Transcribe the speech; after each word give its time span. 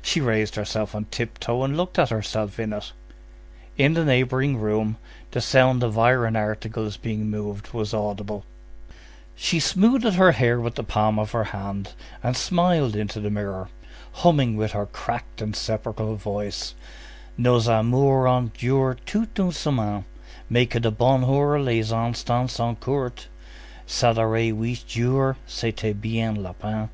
She 0.00 0.20
raised 0.20 0.54
herself 0.54 0.94
on 0.94 1.06
tiptoe 1.06 1.64
and 1.64 1.76
looked 1.76 1.98
at 1.98 2.10
herself 2.10 2.60
in 2.60 2.72
it. 2.72 2.92
In 3.76 3.94
the 3.94 4.04
neighboring 4.04 4.56
room, 4.56 4.98
the 5.32 5.40
sound 5.40 5.82
of 5.82 5.98
iron 5.98 6.36
articles 6.36 6.96
being 6.96 7.28
moved 7.28 7.72
was 7.72 7.92
audible. 7.92 8.44
She 9.34 9.58
smoothed 9.58 10.14
her 10.14 10.30
hair 10.30 10.60
with 10.60 10.76
the 10.76 10.84
palm 10.84 11.18
of 11.18 11.32
her 11.32 11.42
hand, 11.50 11.94
and 12.22 12.36
smiled 12.36 12.94
into 12.94 13.18
the 13.18 13.30
mirror, 13.30 13.68
humming 14.12 14.56
with 14.56 14.70
her 14.70 14.86
cracked 14.86 15.42
and 15.42 15.56
sepulchral 15.56 16.14
voice:— 16.14 16.76
Nos 17.36 17.66
amours 17.66 18.28
ont 18.28 18.54
duré 18.54 18.96
toute 19.04 19.36
une 19.40 19.50
semaine, 19.50 20.04
Mais 20.48 20.68
que 20.68 20.78
du 20.78 20.92
bonheur 20.92 21.60
les 21.60 21.90
instants 21.90 22.46
sont 22.52 22.76
courts! 22.78 23.26
S'adorer 23.88 24.52
huit 24.56 24.84
jours, 24.86 25.34
c'était 25.48 26.00
bien 26.00 26.36
la 26.36 26.52
peine! 26.52 26.90